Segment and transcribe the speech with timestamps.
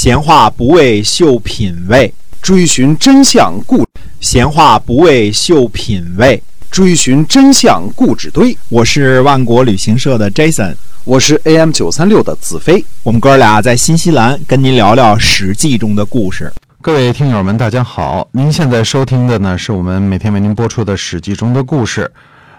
[0.00, 3.84] 闲话不为秀品味，追寻真相故
[4.20, 6.40] 闲话不为秀品味。
[6.70, 8.56] 追寻真相故纸堆。
[8.68, 12.84] 我是万国旅行社的 Jason，我是 AM 九三六的子飞。
[13.02, 16.52] 我们哥俩在新西兰跟您聊聊《史记》中的故事。
[16.80, 18.28] 各位听友们，大家好！
[18.30, 22.08] 您现在收听的呢，是我们每天为您播出的《史记》中的故事。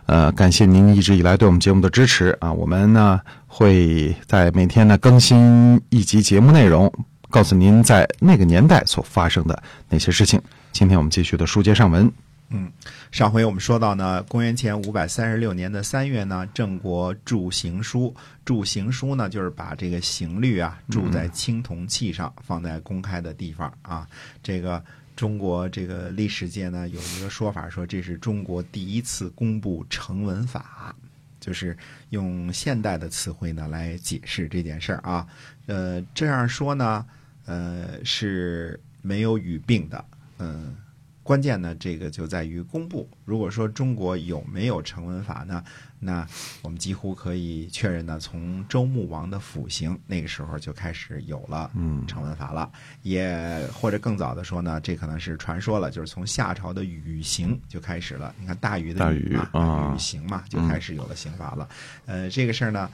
[0.07, 2.51] 呃，感谢您一直以来对我们节目的支持啊！
[2.51, 3.17] 我们呢
[3.47, 6.91] 会在每天呢更新一集节目内容，
[7.29, 10.41] 告诉您在那个年代所发生的那些事情。
[10.71, 12.11] 今天我们继续的书接上文。
[12.51, 12.71] 嗯，
[13.11, 18.11] 上回我们说到呢，公元前五百三十六年的三月呢，郑国铸行书。
[18.43, 24.07] 铸行书呢，就是把这个刑律啊铸在青铜器上，放在公开的地方啊。
[24.41, 24.83] 这个
[25.15, 30.95] 中国这个历史界呢，有一个说法说，这是中国第一次公布成文法，
[31.39, 31.77] 就是
[32.09, 35.27] 用现代的词汇呢来解释这件事儿啊。
[35.67, 37.05] 呃，这样说呢，
[37.45, 40.05] 呃是没有语病的，
[40.39, 40.75] 嗯。
[41.29, 43.07] 关键呢，这个就在于公布。
[43.23, 45.63] 如果说中国有没有成文法呢？
[45.99, 46.27] 那
[46.63, 51.69] 我们几乎可以确认呢，从周穆王的辅刑那个时候就开始有了
[52.07, 52.71] 成文法了。
[53.03, 58.33] 也或者更早的说呢，这可能是传说了，就是从夏朝的禹刑就开始了。
[58.39, 61.69] 你看大禹的禹嘛，禹刑嘛，就开始有了刑法了。
[62.07, 62.89] 呃，这个事儿呢，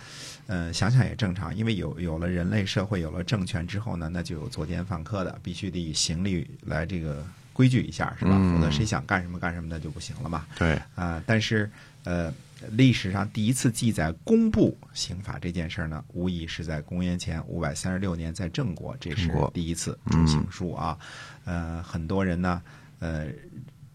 [0.48, 7.26] 呃，想想也正常，因为有有了人类社会，有了政权之后呢，那就有作奸犯科的，必须得以刑律来这个。
[7.56, 8.32] 规矩一下是吧？
[8.52, 10.46] 否则谁想干什么干什么的就不行了嘛。
[10.58, 11.72] 对啊，但是
[12.04, 12.32] 呃，
[12.72, 20.98] 历史上第一次记载公布刑法这件事呢，无疑是在公元前五百三十六年，在郑国，这是第一次铸刑书啊。
[21.46, 22.62] 呃，很多人呢，
[23.00, 23.28] 呃，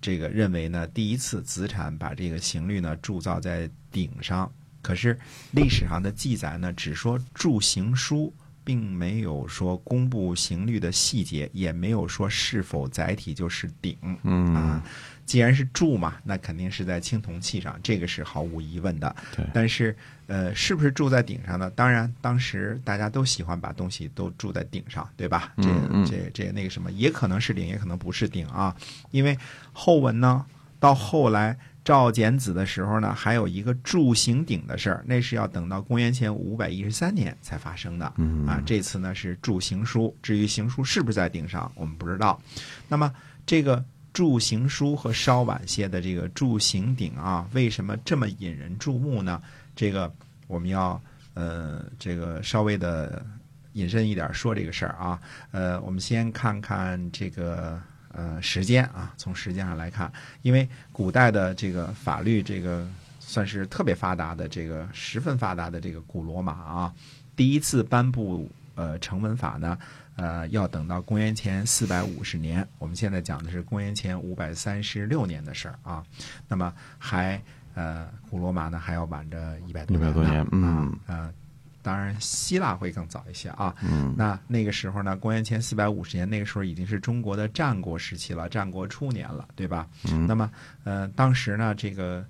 [0.01, 4.51] 这个认为呢，第一次子产把这个刑律呢铸造在鼎上，
[4.81, 5.19] 可是
[5.51, 8.33] 历史上的记载呢，只说铸刑书。
[8.71, 13.99] 并没有说公布刑律的细节，也没有说是否载体就是鼎。
[14.23, 14.81] 嗯啊，
[15.27, 19.17] 既然是铸嘛，那肯定是在青铜器上，这个是毫无疑问的。
[19.35, 19.45] 对。
[19.53, 19.97] 但是，
[20.29, 21.69] 呃，是不是铸在顶上呢？
[21.71, 25.53] 当然，当时大家都喜欢把东西都铸在顶上，对吧？
[25.57, 25.65] 这、
[26.07, 28.77] 这、这那个什么，也可能是鼎，也可能不是鼎啊。
[29.11, 29.37] 因为
[29.73, 30.47] 后文呢，
[30.79, 31.59] 到后来。
[31.83, 38.07] 赵简子的时候呢，还有一个铸刑鼎的事儿，那是要等到公元前五百一十三年才发生的。
[38.47, 42.41] 啊，这次呢是铸刑书，至于刑书是不是在鼎上，我们不知道。
[42.87, 43.11] 那么
[43.47, 43.83] 这个
[44.13, 49.41] 铸刑书和稍晚些的这个铸刑鼎啊，为什么这么引人注目呢？
[49.75, 50.13] 这个
[50.47, 51.01] 我们要
[51.35, 53.25] 呃，这个稍微的
[53.73, 55.19] 引申一点说这个事儿啊。
[55.51, 57.81] 呃，我们先看看这个。
[58.13, 60.13] 呃，时间啊，从时间上来看，
[60.43, 62.87] 因为古代的这个法律，这个
[63.21, 66.95] 算是特别发达的，这个十分发达的这个古罗马啊，
[67.37, 69.79] 第一次颁布呃成文法呢，
[70.17, 72.67] 呃，要等到公元前四百五十年。
[72.79, 76.05] 我们现在讲的是公元前五百三十六年的事儿啊，
[76.49, 77.41] 那么还
[77.75, 81.33] 呃，古罗马呢还要晚着一百多一百多年，嗯啊。
[81.83, 83.75] 当然，希腊会更早一些啊。
[83.83, 89.89] 嗯，那那个时候呢，公元前四百五十年，那个时候已经是中国的战国时期了，战国初年了，对吧？
[90.11, 90.27] 嗯。
[90.27, 90.51] 那么，
[90.85, 92.25] 呃，当时呢，这个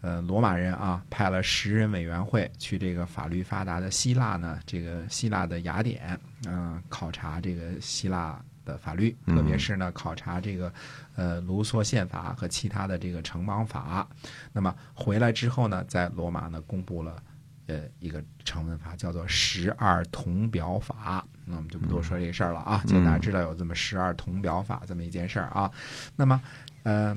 [0.00, 10.72] 呃罗马人啊，派了十人委员会去这个法律发达的希腊呢，这个希腊的雅典，嗯，考察这个希腊的法律，特别是呢，考察这个
[11.14, 14.08] 呃卢梭宪法和其他的这个城邦法。
[14.52, 17.22] 那么回来之后呢，在罗马呢，公布了。
[17.66, 22.82] 呃，一个成文法叫做十二铜表法，那我们就不多说这个事儿了啊。
[22.86, 25.70] 就大家知道有这么十二铜表法这么一件事儿啊。
[26.14, 26.40] 那么，
[26.82, 27.16] 呃，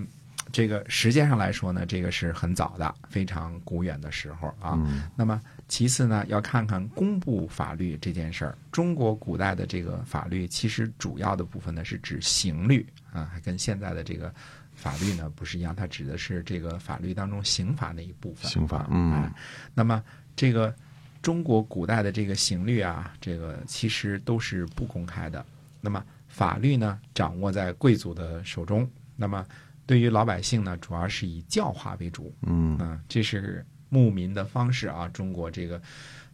[0.51, 4.79] 这个时间上来说呢，这个是很早的，非常古远的时候啊。
[5.15, 8.57] 那么，其次呢，要看看公布法律这件事儿。
[8.71, 14.33] 中国古代的这个法律，其实主要的部分呢是指刑律啊，还跟现在的这个
[14.77, 18.49] 法律呢不是一样，它指的是这个法律当中刑法那一部分。
[18.49, 19.29] 刑法，嗯。
[19.73, 20.01] 那么。
[20.39, 20.71] 这个
[21.19, 25.43] 中国古代的这个刑律啊，这个其实都是不公开的。
[25.81, 28.87] 那么法律呢，掌握在贵族的手中。
[29.15, 29.43] 那么
[29.87, 32.31] 对于老百姓呢，主要是以教化为主。
[32.43, 35.09] 嗯，啊，这是牧民的方式啊。
[35.09, 35.81] 中国这个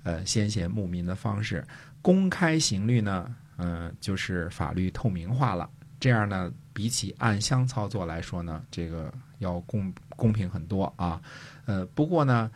[0.03, 1.65] 呃先贤牧民的方式，
[2.01, 5.69] 公开刑律呢，嗯，就是法律透明化了。
[6.03, 9.09] 这样呢，比起暗箱操作来说呢，这个
[9.39, 11.21] 要公公平很多啊。
[11.65, 12.51] 呃，不过呢，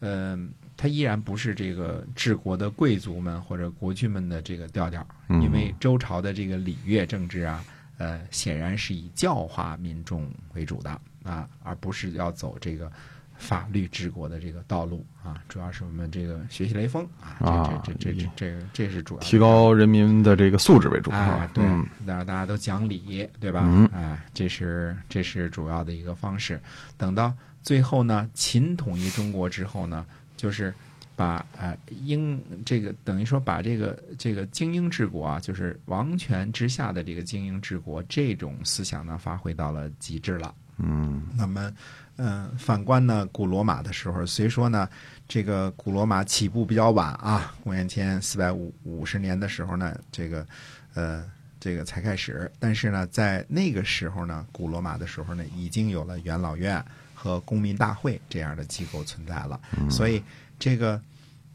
[0.00, 0.36] 呃。
[0.80, 7.64] 它依然不是这个治国的贵族们或者国君们的这个调调，因为周朝的这个礼乐政治啊，
[7.96, 10.88] 呃，显然是以教化民众为主的
[11.24, 12.88] 啊，而不是要走这个
[13.38, 21.50] 法律治国的这个道路啊，主要是我们这个学习雷锋啊，啊这这这这这这这是主要提高人民的这个素质为主，是哎吧，？
[21.54, 23.62] 对嗯，让大家都讲理，对吧？
[23.64, 26.60] 嗯哎，这是这是主要的一个方式。
[26.96, 27.32] 等到
[27.62, 30.04] 最后呢，秦统一中国之后呢，
[30.36, 30.74] 就是
[31.14, 40.52] 把呃英这个等于说把这个这个精英治国啊，就是王权之下的这个精英治国这种思想呢，发挥到了极致了。
[40.80, 41.72] 嗯那么，
[42.18, 44.88] 嗯、反观呢，古罗马的时候，虽说呢，
[45.26, 50.46] 这个古罗马起步比较晚啊，公元前四百五五十年的时候呢，这个，
[50.94, 51.24] 呃，
[51.58, 56.84] 这个才开始，但是呢，在那个时候呢，古罗马的时候呢，已经有了元老院
[57.14, 59.60] 和公民大会这样的机构存在了，
[59.90, 60.22] 所以
[60.58, 61.00] 这个。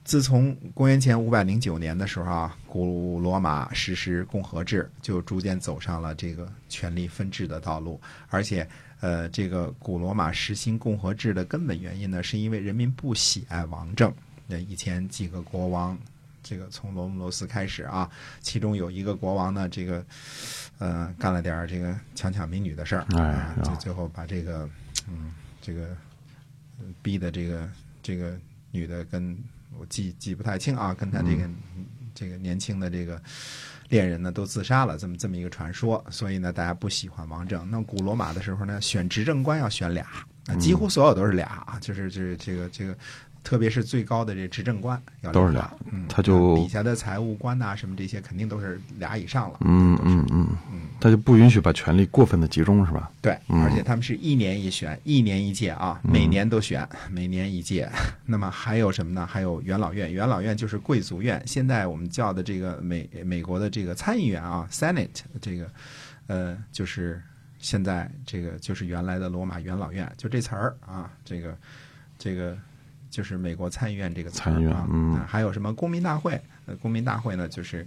[0.05, 7.97] 自从公元前五百零九年的时候啊，古罗马实施共和制，就逐渐走上了这个权力分治的道路。
[8.27, 8.67] 而且，
[9.03, 14.13] 呃，这个古罗马实行共和制的根本原因呢，是因为人民不喜爱王政。
[14.47, 15.97] 那以前几个国王，
[16.41, 18.09] 这个从罗姆罗斯开始啊，
[18.39, 20.05] 其中有一个国王呢，这个
[20.79, 24.69] 呃干了点儿这个强抢民女的事儿，哎啊，就最最后把这个
[25.09, 25.87] 嗯这个
[26.79, 27.69] 呃逼的这个
[28.01, 28.39] 这个
[28.71, 29.37] 女的跟
[29.77, 31.49] 我记记不太清啊，跟他这个、
[32.15, 33.21] 这个年轻的这个
[33.93, 37.69] 恋人呢都自杀了，这么这么一个传说，所以呢大家不喜欢王政。
[37.69, 40.03] 那古罗马的时候呢，选执政官要选俩，
[40.47, 42.97] 啊几乎所有都是俩啊，就是就是这个这个。
[43.43, 53.11] 特别是最高的这执政官要都是俩俩，嗯，他就底下的财务官呐、什么这些肯定都是俩以上了，嗯嗯嗯，嗯，他就不允许把权力过分的集中，是吧？
[53.21, 57.89] 对，嗯而且他们是一年一选，一年一届啊，每年都选，每年一届。
[58.25, 59.25] 那么还有什么呢？
[59.25, 61.43] 还有元老院，元老院就是贵族院。
[61.45, 65.09] 现在我们叫的这个美美国的这个参议员啊，Senate
[65.41, 65.69] 这个，
[66.27, 67.21] 呃，就是
[67.59, 71.57] 现在这个就是原来的罗马元老院，就这词儿啊，这个
[72.17, 72.57] 这个
[73.13, 74.87] 就是美国参议院这个词儿参议院啊。
[74.89, 76.41] 嗯啊还有什么公民大会？
[76.65, 77.85] 呃，公民大会呢，就是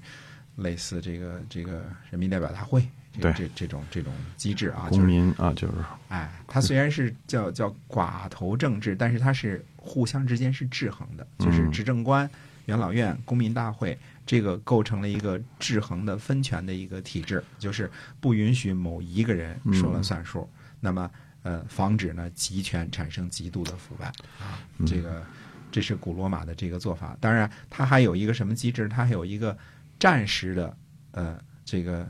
[0.55, 2.87] 类似这个这个人民代表大会。
[3.13, 5.75] 这对这这种这种机制啊，就公是民啊，就是
[6.11, 12.29] 哎，它虽然是叫叫寡头政治，但是它是互相之间是制衡的，就是嗯执政官、
[12.67, 17.91] 元老院、公民大会，这个构成了一个制衡的分权的一个体制，就是
[18.21, 20.47] 不允许某一个人说了算数。
[20.79, 21.11] 那么，
[21.47, 24.07] 呃，防止呢集权产生极度的腐败
[24.41, 25.25] 啊，这个
[25.71, 27.17] 这是古罗马的这个做法。
[27.21, 28.89] 当然，它还有一个什么机制？
[28.89, 29.57] 它还有一个
[29.97, 30.77] 战时的
[31.13, 32.05] 呃这个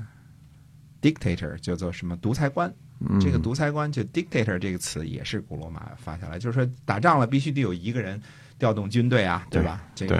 [1.02, 2.72] dictator 叫做什么独裁官。
[3.00, 8.18] 嗯这个独裁官就 dictator 这个词也是古罗马发下来，就是说打仗了必须得有一个人
[8.58, 9.84] 调动军队啊，对吧？
[9.94, 10.18] 这对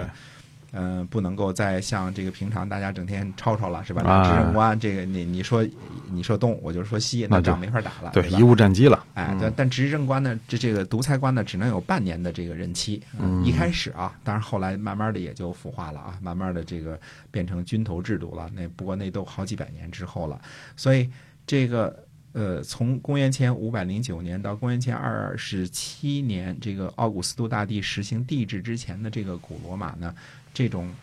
[0.71, 0.77] 个。
[0.77, 4.01] 呃，不能够再像这个平常大家整天吵吵了，是吧？
[4.03, 5.65] 啊执政官，这个你你说
[6.11, 9.03] 你说东，我就说西，那仗没法打了，对贻误战机了。
[9.13, 13.01] 哎，嗯但但执政官呢，这这个独裁官呢，只能有半年的这个任期。
[13.17, 16.99] 嗯一开始啊，当然后来慢慢的也就腐化了啊，慢慢的这个
[17.31, 18.49] 变成军头制度了。
[18.53, 20.39] 那不过那都好几百年之后了，
[20.75, 21.09] 所以
[21.45, 22.05] 这个
[22.37, 30.13] 呃，从公元前五百零九年到公元前二十七年，这个奥古斯都大帝实行帝制之前的这个古罗马呢，
[30.53, 30.93] 这种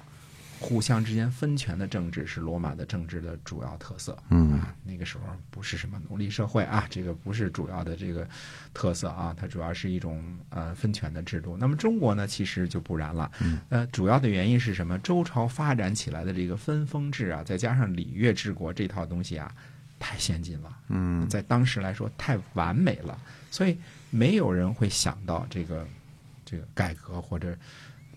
[0.61, 4.17] 互相之间分权的政治是罗马的政治的主要特色。
[4.31, 8.25] 嗯啊，那个时候不是什么奴隶社会啊，这个不是主要的这个
[8.73, 11.57] 特色啊，它主要是一种呃分权的制度。
[11.57, 13.29] 那么中国呢，其实就不然了。
[13.41, 14.97] 嗯，呃，主要的原因是什么？
[15.01, 19.53] 周朝发展起来的这个分封制啊，再加上礼乐治国这套东西啊，
[20.05, 20.69] 太先进了。
[20.89, 23.19] 嗯在当时来说太完美了，
[23.51, 23.75] 所以
[24.11, 25.87] 没有人会想到这个
[26.45, 27.57] 这个改革或者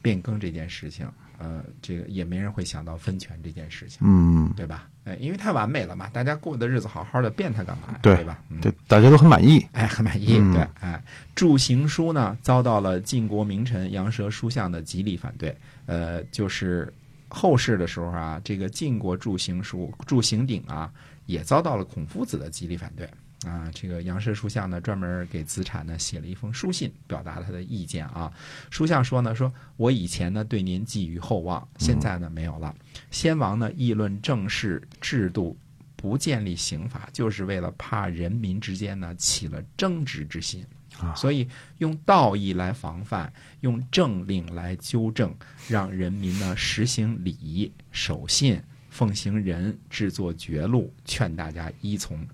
[0.01, 1.09] 变更这件事情。
[1.39, 3.99] 呃，这个也没人会想到分权这件事情。
[4.01, 4.89] 嗯，对吧？
[5.05, 7.99] 哎，因为太完美了嘛，大家过的日子好好的，变它干嘛呀？
[8.01, 8.43] 对对吧？
[8.49, 9.63] 嗯对，大家都很满意。
[9.73, 10.39] 哎，很满意。
[10.39, 11.01] 嗯对，哎，
[11.35, 15.55] 铸行书呢，遭到了晋国名臣杨蛇书相的极力反对。
[15.85, 16.91] 呃，就是
[17.29, 20.91] 后世的时候啊，这个晋国铸行书、铸行鼎啊，
[21.27, 23.07] 也遭到了孔夫子的极力反对。
[23.45, 28.33] 啊，这个杨氏书相呢，专门给子产呢写了一封书信，表达他的意见啊。
[28.71, 32.75] 书相说呢，说我以前呢对您寄予厚望，现在呢没有了。
[33.11, 35.55] 先王呢议论政事制度，
[35.95, 40.65] 不建立刑法，就是为了怕人民之间呢起了争执之心
[40.97, 45.31] 啊，所以用道义来防范，用政令来纠正，
[45.67, 48.59] 让人民呢实行礼、守信、
[48.97, 52.27] 奉行仁，制作绝路，劝大家依从。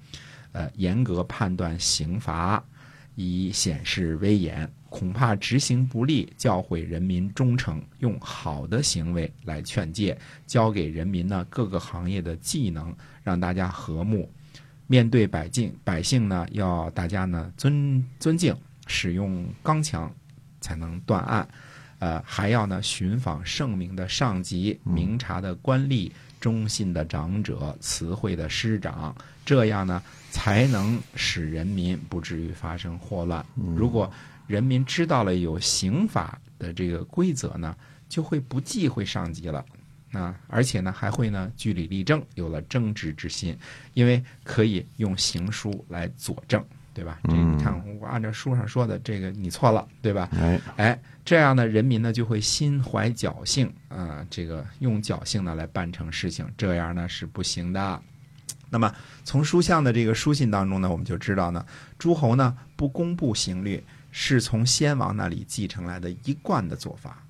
[0.54, 2.64] 呃，严格判断刑罚，
[3.16, 4.72] 以显示威严。
[4.88, 14.32] 恐怕执行不力，教诲人民忠诚，用好的行为来劝诫，教给人民呢各个行业的技能，让大家和睦。
[14.88, 18.56] 面对百姓，百姓呢要大家呢尊尊敬
[18.88, 20.10] 使用刚强
[20.62, 21.48] 才能断案，
[22.00, 26.12] 呃，还要呢寻访圣明的上级、明察的官吏、
[26.44, 33.46] 忠信的长者、慈惠的师长，这样呢才能使人民不至于发生祸乱。
[33.56, 34.12] 如果
[34.46, 37.74] 人民知道了有刑法的这个规则呢，
[38.10, 39.64] 就会不忌讳上级了。
[40.12, 43.58] 啊，而且呢，还会呢据理力争，有了正直之心，
[43.94, 46.62] 因为可以用刑书来佐证，
[46.94, 47.20] 对吧？
[47.24, 50.30] 这你看，我按照书上说的，这个你错了，对吧？
[50.34, 58.02] 哎，哎，这样呢，人民呢就会心怀侥幸啊、这个用侥幸呢来办成事情，这样呢是不行的。
[58.70, 61.66] 那么从书相的这个书信当中呢，我们就知道呢，
[61.98, 67.24] 诸侯呢不公布刑律，是从先王那里继承来的一贯的做法。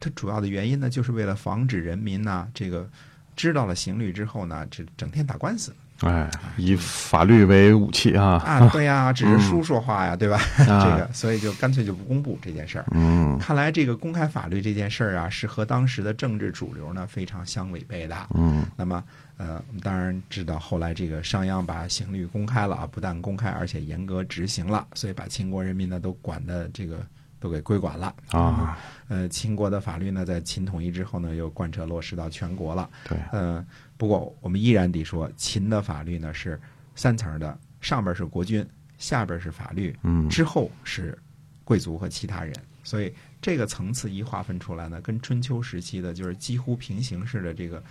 [0.00, 2.88] 它主要的原因呢，就是为了防止人民呢这个
[3.34, 10.36] 知道了刑律之后呢，这整天打官司哎，以法律为武器啊，啊，对呀，只是书说话呀，对吧？
[10.68, 12.84] 啊 这个，所以就干脆就不公布这件事儿。
[12.90, 18.16] 嗯看来这个公开法律这件事儿啊，是和当时的政治主流呢非常相违背的。
[18.34, 19.02] 嗯那么，
[19.36, 26.98] 呃，我们当然知道后来这个商鞅把刑律公开了啊，不但公开，而且严格执行了，所以把秦国人民呢都管的这个
[27.38, 28.14] 都给归管了。
[28.30, 32.88] 啊，呃，秦国的法律呢，在秦统一之后呢，又贯彻落实到全国了。
[33.08, 33.64] 对，呃，
[33.96, 36.60] 不过我们依然得说，秦的法律呢是
[36.94, 38.66] 三层的，上边是国君，
[38.98, 41.18] 下边是法律，嗯之后是
[41.64, 47.82] 贵族和其他人，所以这个层次一划分出来呢，跟春秋时期的就是几乎平行式的这个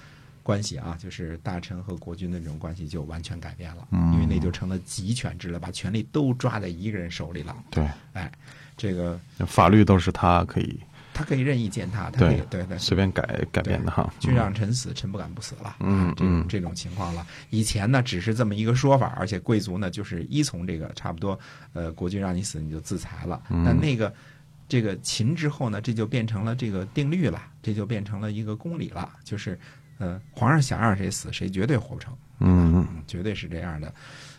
[0.43, 7.55] 关系啊，就是大臣和国君的这种关系就完全改变了，嗯因为那就成了集权制了，把权力都抓在一个人手里了。
[7.71, 8.31] 对，哎，
[8.77, 10.79] 这个法律都是他可以
[11.13, 14.11] 他可以任意践踏，他可以对对随便改改变的哈。
[14.19, 15.75] 君让臣死，臣不敢不死了。
[15.79, 17.25] 嗯啊这种嗯这种情况了。
[17.49, 21.39] 以前呢，只是这么一个说法，而且贵族呢，就是依从这个，差不多，
[21.73, 23.41] 呃，国君让你死，你就自裁了。
[23.49, 24.13] 嗯但那个
[24.67, 29.59] 这个秦之后呢，这就变成了这个定律了，这就变成了一个公理了，就是，
[29.97, 32.13] 呃，皇上想让谁死，谁绝对活不成。
[32.39, 33.93] 嗯嗯，绝对是这样的。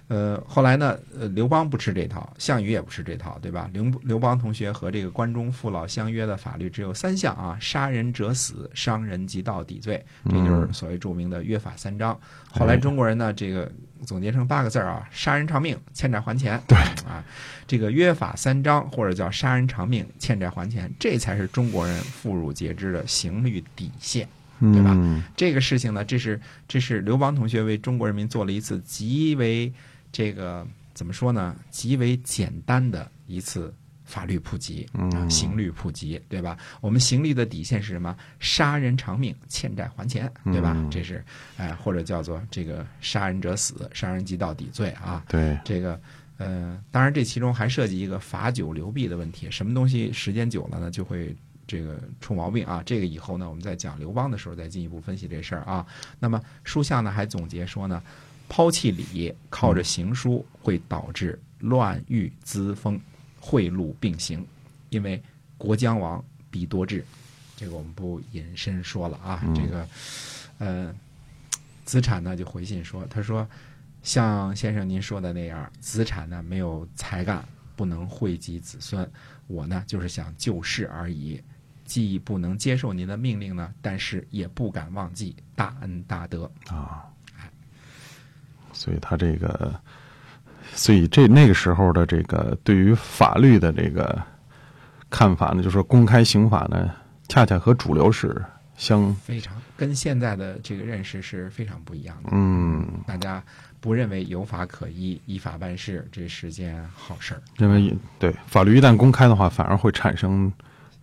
[0.08, 3.70] 呃，后来呢，呃，刘邦不吃这套，项羽也不吃这套，对吧？
[3.72, 12.18] 刘刘邦同学和这个关中父老相约的法律只有三项啊：杀人者死，伤人及盗抵罪，这就是所谓著名的约法三章。
[12.50, 13.70] 后来中国人呢，这个
[14.04, 16.60] 总结成八个字儿啊：杀人偿命，欠债还钱。
[16.68, 16.76] 对
[17.08, 17.24] 啊，
[17.66, 24.28] 这个约法三章或者叫杀人偿命，欠债还钱，这才是中国人妇孺皆知的刑律底线。
[24.60, 29.72] 对吧嗯这个事情呢，这是这是刘邦同学为中国人民做了一次极为
[30.12, 31.56] 这个怎么说呢？
[31.70, 36.56] 极为简单的一次法律普及，啊，嗯刑律普及，对吧？
[36.80, 38.14] 我们刑律的底线是什么？
[38.38, 40.72] 杀人偿命，欠债还钱，对吧？
[40.76, 41.24] 嗯这是
[41.56, 45.24] 哎、或者叫做这个杀人者死，杀人即到底罪啊。
[45.28, 46.00] 对，这个
[46.36, 49.50] 呃，当然这其中还涉及一个罚酒流弊的问题。
[49.50, 51.34] 什么东西时间久了呢，就会
[51.66, 52.82] 这个出毛病啊？
[52.84, 55.86] 这个以后呢，我们在讲刘邦的时候再进一步分析这事儿啊。
[56.18, 58.02] 那么书下呢还总结说呢，
[58.48, 63.00] 抛弃礼，靠着行书会导致乱欲滋风，
[63.40, 64.46] 贿赂并行，
[64.90, 65.22] 因为
[65.56, 67.04] 国将亡必多智。
[67.56, 69.42] 这个我们不引申说了啊。
[69.54, 69.88] 这个
[70.58, 70.94] 呃，
[71.84, 73.46] 子产呢就回信说，他说。
[74.02, 77.42] 像先生您说的那样，子产呢没有才干，
[77.74, 79.10] 不能惠及子孙。
[79.46, 81.42] 我呢就是想救世而已，
[81.84, 86.50] 既不能接受您的命令呢，但是也不敢忘记大恩大德。
[86.68, 87.04] 啊，
[88.72, 89.74] 所以他这个，
[90.74, 94.20] 所以这那个时候的这个对于法律的这个
[95.10, 96.90] 看法呢，就是说公开刑法呢，
[97.28, 98.42] 恰恰和主流是
[98.76, 102.30] 相非常跟现在的这个认识是非常不一样的。
[102.32, 103.42] 嗯，大家
[103.80, 107.42] 不认为有法可依，依法办事，这是件好事儿。
[107.56, 110.52] 认为对法律一旦公开的话，反而会产生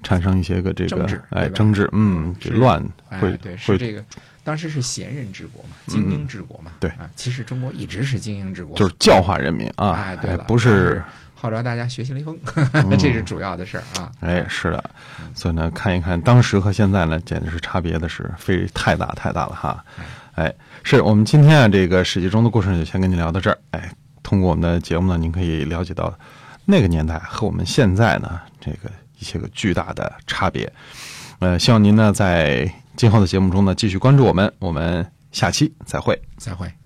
[0.03, 4.03] 产生一些个这个哎争执，嗯，这乱哎会，对，是会这个。
[4.43, 6.71] 当时是贤人治国嘛，精英治国嘛。
[6.79, 11.03] 对啊，其实中国一直是精英治国，就是教化人民啊，哎，对了，不是
[11.35, 12.35] 号召大家学习雷锋，
[12.97, 14.11] 这是主要的事儿啊。
[14.21, 14.83] 哎，是的，
[15.35, 19.85] 所以呢，看一看当时和现在呢，简直是差别的是非太大太大了哈。
[20.33, 20.51] 哎，
[20.83, 23.57] 是我们今天啊，这个史记中的故事呢，就先跟您聊到这儿。
[23.71, 23.91] 哎，
[24.23, 26.11] 通过我们的节目呢，您可以了解到
[26.65, 30.71] 那个年代和我们现在呢，这个一一些个巨大的差别。
[31.39, 36.21] 呃，希望您呢在今后的节目中呢继续关注我们，我们下期再会。
[36.37, 36.80] 再会。